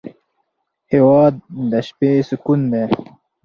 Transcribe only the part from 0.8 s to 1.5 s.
هېواد